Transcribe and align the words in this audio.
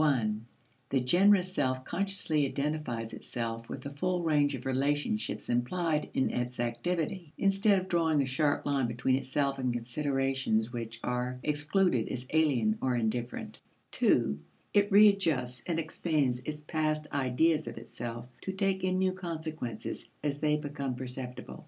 (i) 0.03 0.33
The 0.89 0.99
generous 0.99 1.53
self 1.53 1.85
consciously 1.85 2.47
identifies 2.47 3.13
itself 3.13 3.69
with 3.69 3.81
the 3.81 3.91
full 3.91 4.23
range 4.23 4.55
of 4.55 4.65
relationships 4.65 5.47
implied 5.47 6.09
in 6.15 6.31
its 6.31 6.59
activity, 6.59 7.33
instead 7.37 7.77
of 7.77 7.87
drawing 7.87 8.19
a 8.19 8.25
sharp 8.25 8.65
line 8.65 8.87
between 8.87 9.15
itself 9.15 9.59
and 9.59 9.71
considerations 9.71 10.73
which 10.73 10.99
are 11.03 11.37
excluded 11.43 12.07
as 12.09 12.25
alien 12.33 12.79
or 12.81 12.95
indifferent; 12.95 13.59
(ii) 14.01 14.39
it 14.73 14.91
readjusts 14.91 15.61
and 15.67 15.77
expands 15.77 16.41
its 16.45 16.63
past 16.65 17.05
ideas 17.13 17.67
of 17.67 17.77
itself 17.77 18.27
to 18.41 18.51
take 18.51 18.83
in 18.83 18.97
new 18.97 19.11
consequences 19.11 20.09
as 20.23 20.39
they 20.39 20.55
become 20.55 20.95
perceptible. 20.95 21.59